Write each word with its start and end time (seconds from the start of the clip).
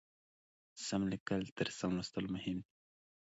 سم 0.85 1.01
لیکل 1.11 1.41
تر 1.57 1.67
سم 1.79 1.91
لوستلو 1.97 2.29
مهم 2.35 2.57
دي. 2.63 2.71